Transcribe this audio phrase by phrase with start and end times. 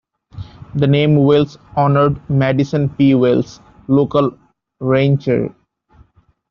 [0.73, 3.13] The name Wells honored Madison P.
[3.13, 4.35] Wells, local
[4.79, 5.53] rancher.